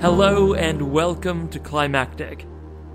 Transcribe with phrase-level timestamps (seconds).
[0.00, 2.46] Hello and welcome to Climactic.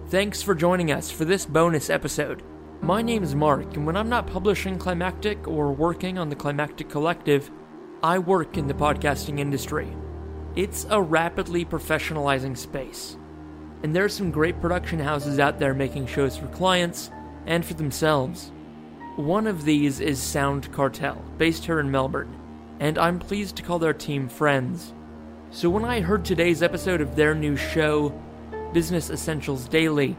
[0.08, 2.42] Thanks for joining us for this bonus episode.
[2.82, 6.90] My name is Mark, and when I'm not publishing Climactic or working on the Climactic
[6.90, 7.52] Collective,
[8.02, 9.88] I work in the podcasting industry.
[10.56, 13.18] It's a rapidly professionalizing space,
[13.84, 17.12] and there are some great production houses out there making shows for clients
[17.46, 18.52] and for themselves.
[19.16, 22.36] One of these is Sound Cartel, based here in Melbourne,
[22.80, 24.95] and I'm pleased to call their team friends.
[25.56, 28.10] So when I heard today's episode of their new show,
[28.74, 30.18] Business Essentials Daily,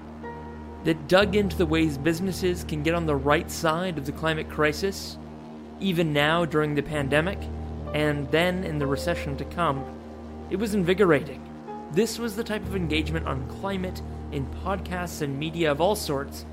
[0.85, 4.49] that dug into the ways businesses can get on the right side of the climate
[4.49, 5.19] crisis,
[5.79, 7.39] even now during the pandemic,
[7.93, 9.85] and then in the recession to come.
[10.49, 11.43] It was invigorating.
[11.93, 14.01] This was the type of engagement on climate
[14.33, 16.47] in podcasts and media of all sorts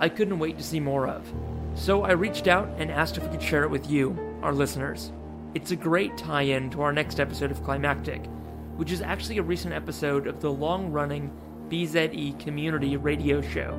[0.00, 1.32] I couldn't wait to see more of.
[1.76, 5.12] So I reached out and asked if we could share it with you, our listeners.
[5.54, 8.26] It's a great tie in to our next episode of Climactic,
[8.74, 11.30] which is actually a recent episode of the long running
[11.68, 13.78] BZE community radio show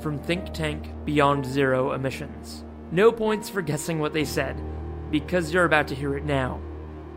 [0.00, 2.64] from think tank Beyond Zero Emissions.
[2.92, 4.56] No points for guessing what they said,
[5.10, 6.60] because you're about to hear it now.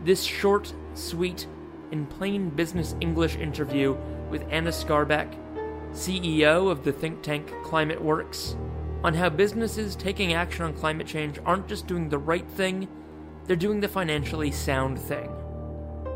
[0.02, 1.46] This short, sweet,
[1.92, 3.96] and plain business English interview
[4.28, 5.36] with Anna Skarbek,
[5.92, 8.56] CEO of the think tank Climate Works,
[9.04, 12.88] on how businesses taking action on climate change aren't just doing the right thing,
[13.50, 15.28] they're doing the financially sound thing.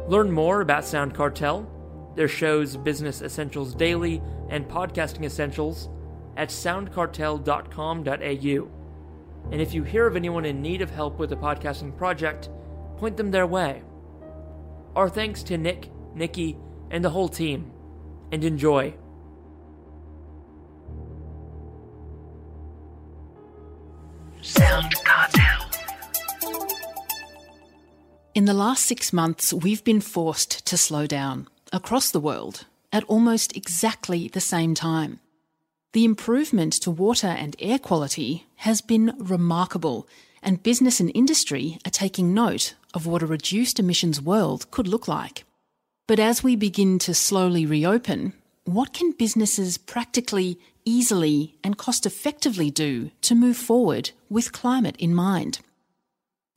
[0.06, 1.68] Learn more about Sound Cartel,
[2.14, 5.88] their shows Business Essentials Daily and Podcasting Essentials
[6.36, 8.68] at soundcartel.com.au.
[9.50, 12.50] And if you hear of anyone in need of help with a podcasting project,
[12.98, 13.82] point them their way.
[14.94, 16.56] Our thanks to Nick, Nikki,
[16.92, 17.72] and the whole team.
[18.30, 18.94] And enjoy.
[24.40, 24.94] Sound
[28.34, 33.04] In the last six months, we've been forced to slow down across the world at
[33.04, 35.20] almost exactly the same time.
[35.92, 40.08] The improvement to water and air quality has been remarkable,
[40.42, 45.06] and business and industry are taking note of what a reduced emissions world could look
[45.06, 45.44] like.
[46.08, 48.32] But as we begin to slowly reopen,
[48.64, 55.14] what can businesses practically, easily, and cost effectively do to move forward with climate in
[55.14, 55.60] mind?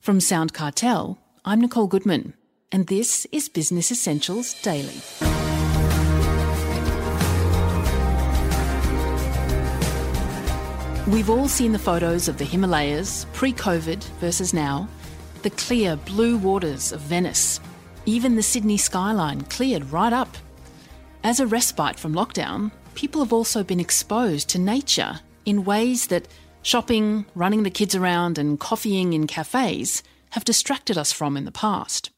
[0.01, 2.33] From Sound Cartel, I'm Nicole Goodman,
[2.73, 4.99] and this is Business Essentials Daily.
[11.07, 14.89] We've all seen the photos of the Himalayas pre COVID versus now,
[15.41, 17.61] the clear blue waters of Venice,
[18.05, 20.35] even the Sydney skyline cleared right up.
[21.23, 26.27] As a respite from lockdown, people have also been exposed to nature in ways that
[26.61, 31.51] shopping, running the kids around, and coffeeing in cafes have distracted us from in the
[31.51, 32.11] past.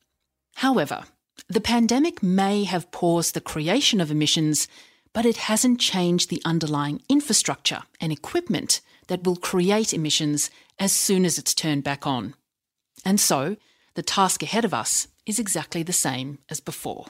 [0.56, 1.04] However,
[1.48, 4.68] the pandemic may have paused the creation of emissions,
[5.14, 11.26] but it hasn't changed the underlying infrastructure and equipment that will create emissions as soon
[11.26, 12.36] as it's turned back on.
[13.06, 13.58] And so,
[13.96, 17.08] the task ahead of us is exactly the same as before.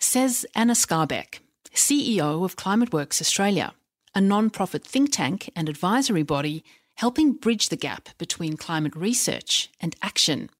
[0.00, 1.40] Says Anna Skarbek,
[1.74, 3.74] CEO of ClimateWorks Australia,
[4.14, 6.64] a non profit think tank and advisory body
[6.94, 10.50] helping bridge the gap between climate research and action.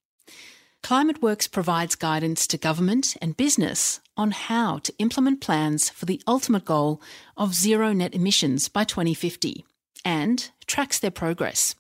[0.83, 6.65] ClimateWorks provides guidance to government and business on how to implement plans for the ultimate
[6.65, 7.01] goal
[7.37, 9.65] of zero net emissions by 2050
[10.05, 11.77] and tracks their progress.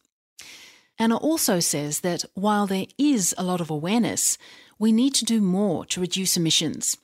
[0.98, 4.38] Anna also says that while there is a lot of awareness,
[4.78, 6.96] we need to do more to reduce emissions.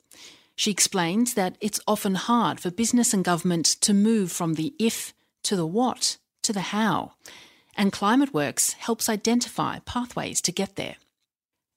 [0.54, 5.14] She explains that it's often hard for business and government to move from the if
[5.44, 6.16] to the what
[6.48, 7.12] to the how,
[7.76, 10.96] and ClimateWorks helps identify pathways to get there.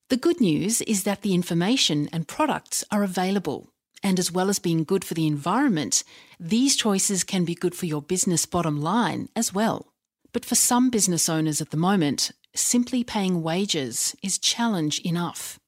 [0.07, 3.67] The good news is that the information and products are available,
[4.01, 6.05] and as well as being good for the environment,
[6.39, 9.91] these choices can be good for your business bottom line as well.
[10.31, 15.59] But for some business owners at the moment, simply paying wages is challenge enough.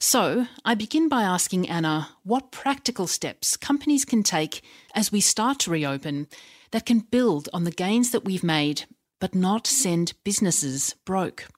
[0.00, 4.62] So, I begin by asking Anna what practical steps companies can take
[4.96, 6.26] as we start to reopen
[6.70, 8.84] that can build on the gains that we've made
[9.20, 11.48] but not send businesses broke.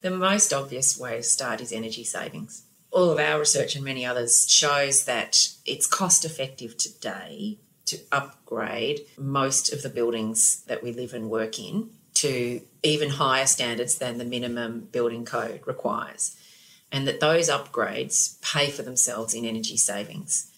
[0.00, 2.64] The most obvious way to start is energy savings.
[2.90, 9.00] All of our research and many others shows that it's cost effective today to upgrade
[9.18, 14.18] most of the buildings that we live and work in to even higher standards than
[14.18, 16.36] the minimum building code requires,
[16.90, 20.50] and that those upgrades pay for themselves in energy savings.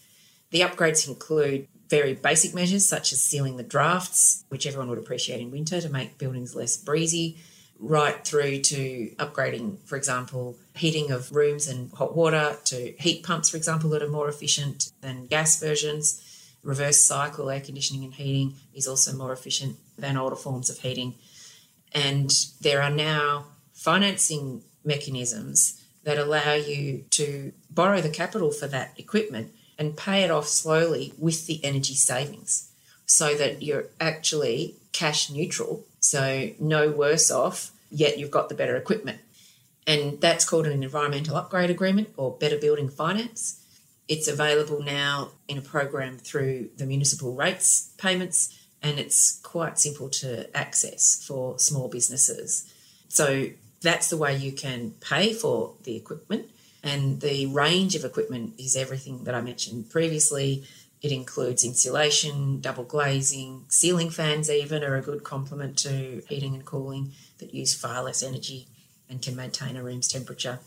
[0.51, 5.43] The upgrades include very basic measures such as sealing the drafts, which everyone would appreciate
[5.43, 7.37] in winter to make buildings less breezy,
[7.79, 13.51] right through to upgrading, for example, heating of rooms and hot water to heat pumps,
[13.51, 16.07] for example, that are more efficient than gas versions.
[16.65, 21.17] Reverse cycle air conditioning and heating is also more efficient than older forms of heating.
[21.95, 28.95] And there are now financing mechanisms that allow you to borrow the capital for that
[28.97, 32.73] equipment and pay it off slowly with the energy savings
[33.07, 35.85] so that you're actually cash neutral.
[36.01, 39.21] So, no worse off, yet you've got the better equipment.
[39.87, 43.61] And that's called an environmental upgrade agreement or better building finance.
[44.09, 50.09] It's available now in a program through the municipal rates payments, and it's quite simple
[50.09, 52.73] to access for small businesses.
[53.09, 53.49] So,
[53.81, 56.49] that's the way you can pay for the equipment.
[56.83, 60.65] And the range of equipment is everything that I mentioned previously.
[61.01, 66.65] It includes insulation, double glazing, ceiling fans, even are a good complement to heating and
[66.65, 68.67] cooling that use far less energy
[69.09, 70.59] and can maintain a room's temperature.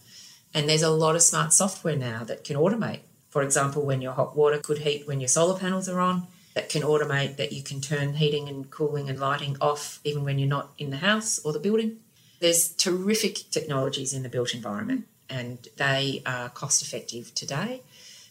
[0.53, 2.99] And there's a lot of smart software now that can automate.
[3.29, 6.69] For example, when your hot water could heat when your solar panels are on, that
[6.69, 10.47] can automate that you can turn heating and cooling and lighting off even when you're
[10.47, 11.97] not in the house or the building.
[12.39, 17.81] There's terrific technologies in the built environment and they are cost effective today.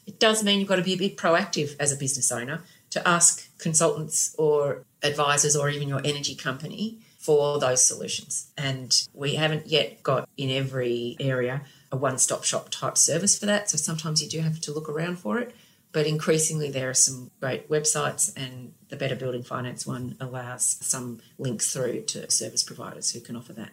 [0.07, 3.07] It does mean you've got to be a bit proactive as a business owner to
[3.09, 8.53] ask consultants or advisors or even your energy company for those solutions.
[8.57, 13.47] And we haven't yet got in every area a one stop shop type service for
[13.47, 13.71] that.
[13.71, 15.55] So sometimes you do have to look around for it.
[15.93, 21.21] But increasingly, there are some great websites, and the Better Building Finance one allows some
[21.39, 23.71] links through to service providers who can offer that.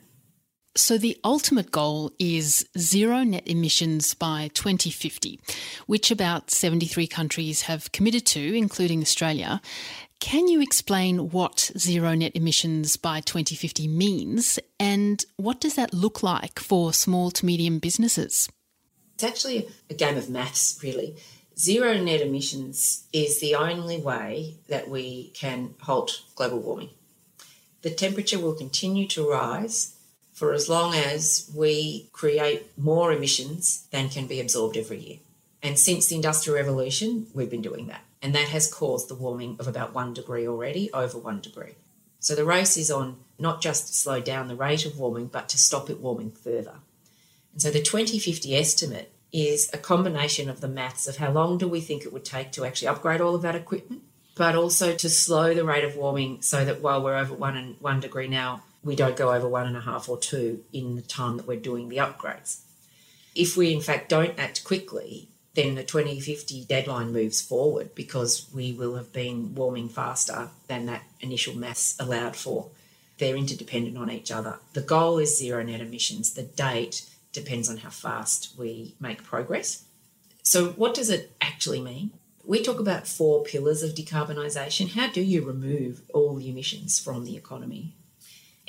[0.76, 5.38] So, the ultimate goal is zero net emissions by 2050,
[5.86, 9.62] which about 73 countries have committed to, including Australia.
[10.22, 16.24] Can you explain what zero net emissions by 2050 means and what does that look
[16.24, 18.48] like for small to medium businesses?
[19.16, 21.18] It's actually a game of maths, really.
[21.60, 26.92] Zero net emissions is the only way that we can halt global warming.
[27.82, 29.98] The temperature will continue to rise
[30.42, 35.18] for as long as we create more emissions than can be absorbed every year.
[35.62, 38.02] And since the Industrial Revolution, we've been doing that.
[38.24, 41.76] And that has caused the warming of about one degree already, over one degree.
[42.20, 45.48] So the race is on not just to slow down the rate of warming, but
[45.50, 46.78] to stop it warming further.
[47.54, 51.68] And so the 2050 estimate is a combination of the maths of how long do
[51.68, 54.02] we think it would take to actually upgrade all of that equipment,
[54.36, 57.76] but also to slow the rate of warming so that while we're over one and
[57.80, 61.02] one degree now, we don't go over one and a half or two in the
[61.02, 62.62] time that we're doing the upgrades.
[63.36, 68.72] If we, in fact, don't act quickly, then the 2050 deadline moves forward because we
[68.72, 72.70] will have been warming faster than that initial mass allowed for.
[73.18, 74.60] They're interdependent on each other.
[74.74, 76.34] The goal is zero net emissions.
[76.34, 79.84] The date depends on how fast we make progress.
[80.42, 82.12] So, what does it actually mean?
[82.44, 84.94] We talk about four pillars of decarbonisation.
[84.94, 87.94] How do you remove all the emissions from the economy?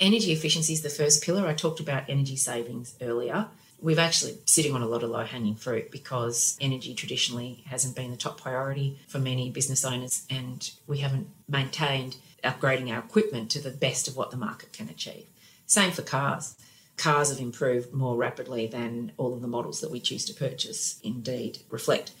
[0.03, 1.47] Energy efficiency is the first pillar.
[1.47, 3.47] I talked about energy savings earlier.
[3.81, 8.11] We've actually sitting on a lot of low hanging fruit because energy traditionally hasn't been
[8.11, 13.61] the top priority for many business owners, and we haven't maintained upgrading our equipment to
[13.61, 15.25] the best of what the market can achieve.
[15.67, 16.57] Same for cars.
[16.97, 20.99] Cars have improved more rapidly than all of the models that we choose to purchase
[21.01, 22.11] indeed reflect.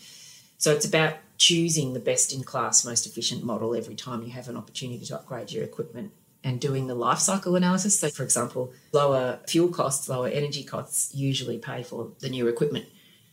[0.57, 4.47] So it's about choosing the best in class, most efficient model every time you have
[4.47, 6.13] an opportunity to upgrade your equipment
[6.43, 7.99] and doing the life cycle analysis.
[7.99, 12.85] So, for example, lower fuel costs, lower energy costs usually pay for the new equipment.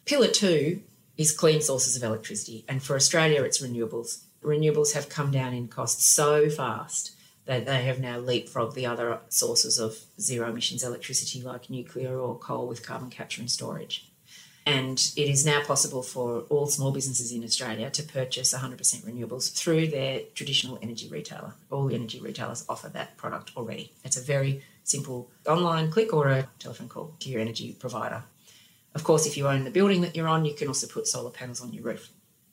[0.04, 0.82] Pillar two
[1.16, 4.22] is clean sources of electricity, and for Australia, it's renewables.
[4.42, 7.12] Renewables have come down in cost so fast
[7.46, 12.38] that they have now leapfrogged the other sources of zero emissions electricity like nuclear or
[12.38, 14.09] coal with carbon capture and storage.
[14.66, 19.52] And it is now possible for all small businesses in Australia to purchase 100% renewables
[19.52, 21.54] through their traditional energy retailer.
[21.70, 23.92] All energy retailers offer that product already.
[24.04, 28.22] It's a very simple online click or a telephone call to your energy provider.
[28.94, 31.30] Of course, if you own the building that you're on, you can also put solar
[31.30, 32.10] panels on your roof.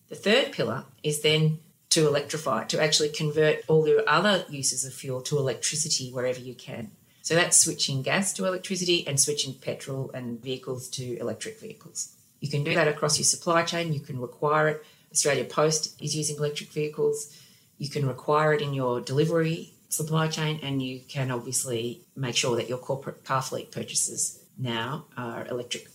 [0.09, 1.59] The third pillar is then
[1.89, 6.53] to electrify, to actually convert all your other uses of fuel to electricity wherever you
[6.53, 6.91] can.
[7.27, 12.15] So that's switching gas to electricity and switching petrol and vehicles to electric vehicles.
[12.39, 13.91] You can do that across your supply chain.
[13.91, 14.85] You can require it.
[15.11, 17.37] Australia Post is using electric vehicles.
[17.79, 22.55] You can require it in your delivery supply chain, and you can obviously make sure
[22.55, 25.89] that your corporate car fleet purchases now are electric.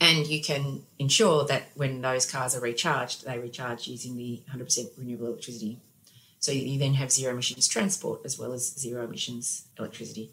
[0.00, 4.96] And you can ensure that when those cars are recharged, they recharge using the 100%
[4.96, 5.82] renewable electricity.
[6.38, 10.30] So you then have zero emissions transport as well as zero emissions electricity.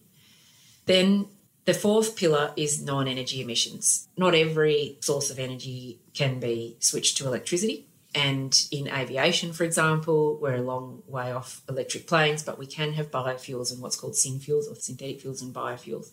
[0.85, 1.27] Then
[1.65, 4.07] The fourth pillar is non energy emissions.
[4.17, 7.87] Not every source of energy can be switched to electricity.
[8.13, 12.93] And in aviation, for example, we're a long way off electric planes, but we can
[12.93, 16.09] have biofuels and what's called synfuels or synthetic fuels and biofuels.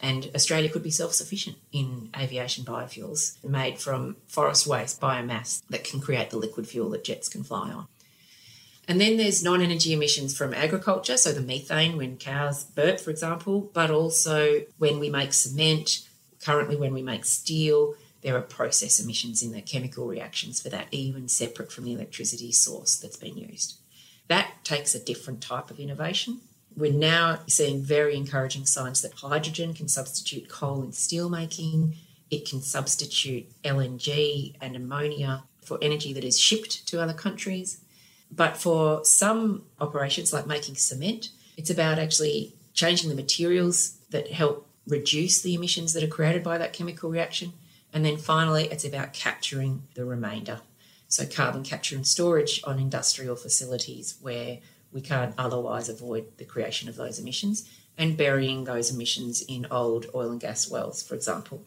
[0.00, 5.84] And Australia could be self sufficient in aviation biofuels made from forest waste biomass that
[5.84, 7.88] can create the liquid fuel that jets can fly on.
[8.86, 13.10] And then there's non energy emissions from agriculture, so the methane when cows burp, for
[13.10, 16.06] example, but also when we make cement,
[16.40, 20.88] currently when we make steel, there are process emissions in the chemical reactions for that,
[20.90, 23.78] even separate from the electricity source that's been used.
[24.28, 26.40] That takes a different type of innovation.
[26.76, 31.96] We're now seeing very encouraging signs that hydrogen can substitute coal in steel making.
[32.30, 37.83] It can substitute LNG and ammonia for energy that is shipped to other countries.
[38.34, 44.68] But for some operations, like making cement, it's about actually changing the materials that help
[44.86, 47.52] reduce the emissions that are created by that chemical reaction.
[47.92, 50.60] And then finally, it's about capturing the remainder.
[51.06, 54.58] So, carbon capture and storage on industrial facilities where
[54.90, 60.06] we can't otherwise avoid the creation of those emissions, and burying those emissions in old
[60.14, 61.62] oil and gas wells, for example.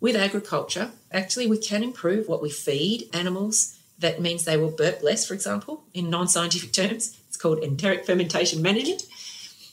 [0.00, 5.02] With agriculture, actually, we can improve what we feed animals that means they will burp
[5.02, 7.18] less, for example, in non scientific terms.
[7.28, 9.04] It's called enteric fermentation management.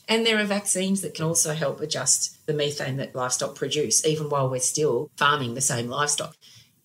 [0.08, 4.28] And there are vaccines that can also help adjust the methane that livestock produce, even
[4.28, 6.36] while we're still farming the same livestock.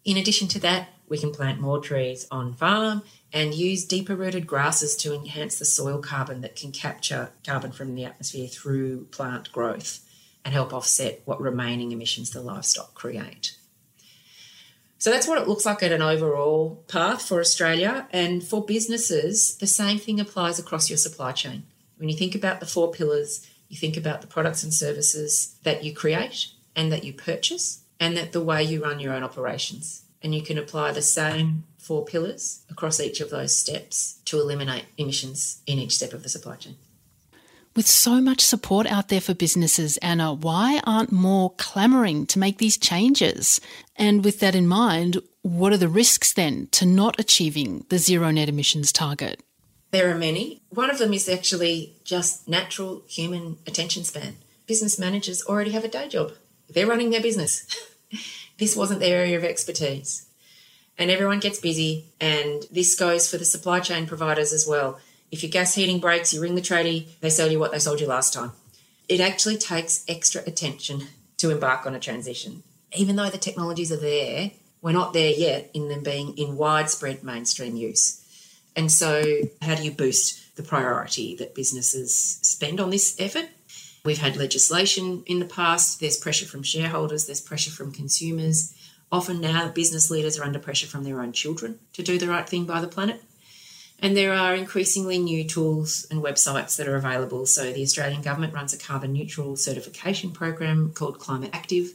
[0.06, 3.02] In addition to that, we can plant more trees on farm
[3.34, 7.96] and use deeper rooted grasses to enhance the soil carbon that can capture carbon from
[7.96, 10.00] the atmosphere through plant growth
[10.46, 13.58] and help offset what remaining emissions the livestock create.
[15.00, 18.08] So that's what it looks like at an overall path for Australia.
[18.12, 21.64] And for businesses, the same thing applies across your supply chain.
[21.98, 25.84] When you think about the four pillars, you think about the products and services that
[25.84, 30.04] you create and that you purchase, and that the way you run your own operations.
[30.22, 34.86] And you can apply the same four pillars across each of those steps to eliminate
[34.98, 36.76] emissions in each step of the supply chain.
[37.78, 42.58] With so much support out there for businesses, Anna, why aren't more clamouring to make
[42.58, 43.62] these changes?
[43.96, 48.32] And with that in mind, what are the risks then to not achieving the zero
[48.32, 49.44] net emissions target?
[49.92, 50.64] There are many.
[50.70, 54.38] One of them is actually just natural human attention span.
[54.66, 56.32] Business managers already have a day job,
[56.68, 57.64] they're running their business.
[58.58, 60.28] this wasn't their area of expertise.
[60.98, 65.00] And everyone gets busy, and this goes for the supply chain providers as well
[65.32, 68.00] if your gas heating breaks, you ring the tradie, they sell you what they sold
[68.00, 68.52] you last time.
[69.10, 71.08] It actually takes extra attention
[71.38, 72.64] to embark on a transition.
[72.96, 77.24] Even though the technologies are there, we're not there yet in them being in widespread
[77.24, 78.24] mainstream use.
[78.76, 79.24] And so,
[79.62, 83.50] how do you boost the priority that businesses spend on this effort?
[84.06, 88.74] We've had legislation in the past, there's pressure from shareholders, there's pressure from consumers.
[89.12, 92.48] Often now, business leaders are under pressure from their own children to do the right
[92.48, 93.22] thing by the planet.
[94.00, 97.46] And there are increasingly new tools and websites that are available.
[97.48, 101.94] So, the Australian Government runs a carbon neutral certification program called Climate Active.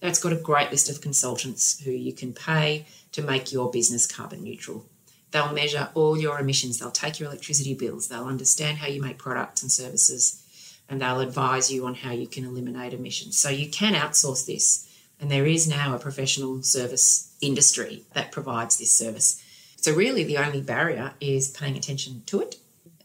[0.00, 4.06] That's got a great list of consultants who you can pay to make your business
[4.06, 4.86] carbon neutral.
[5.30, 9.18] They'll measure all your emissions, they'll take your electricity bills, they'll understand how you make
[9.18, 10.42] products and services,
[10.88, 13.38] and they'll advise you on how you can eliminate emissions.
[13.38, 14.88] So, you can outsource this.
[15.20, 19.40] And there is now a professional service industry that provides this service.
[19.82, 22.54] So, really, the only barrier is paying attention to it.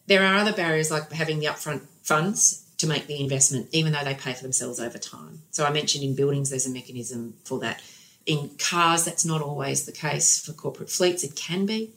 [0.06, 4.04] There are other barriers like having the upfront funds to make the investment, even though
[4.04, 5.42] they pay for themselves over time.
[5.50, 7.82] So, I mentioned in buildings, there's a mechanism for that.
[8.28, 10.40] In cars, that's not always the case.
[10.40, 11.94] For corporate fleets, it can be.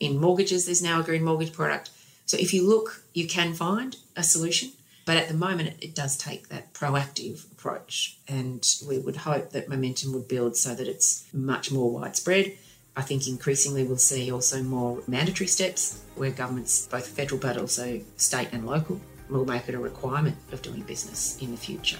[0.00, 1.90] In mortgages, there's now a green mortgage product.
[2.24, 4.70] So, if you look, you can find a solution.
[5.04, 8.16] But at the moment, it, it does take that proactive approach.
[8.26, 12.56] And we would hope that momentum would build so that it's much more widespread
[12.96, 18.00] I think increasingly we'll see also more mandatory steps where governments, both federal but also
[18.16, 21.98] state and local, will make it a requirement of doing business in the future.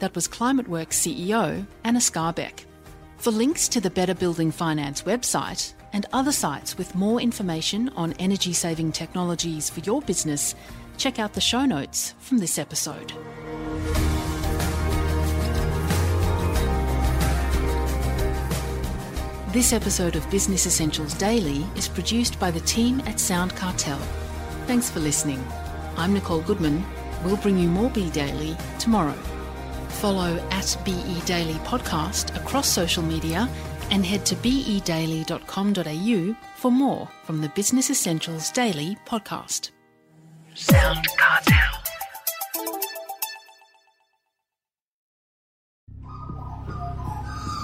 [0.00, 2.64] That was ClimateWorks CEO Anna Skarbek.
[3.18, 8.14] For links to the Better Building Finance website and other sites with more information on
[8.14, 10.54] energy saving technologies for your business,
[10.96, 13.12] check out the show notes from this episode.
[19.52, 23.98] This episode of Business Essentials Daily is produced by the team at Sound Cartel.
[24.68, 25.44] Thanks for listening.
[25.96, 26.86] I'm Nicole Goodman.
[27.24, 29.18] We'll bring you more Be Daily tomorrow.
[29.88, 33.48] Follow at BE Daily Podcast across social media
[33.90, 39.72] and head to bedaily.com.au for more from the Business Essentials Daily podcast.
[40.54, 41.79] Sound Cartel.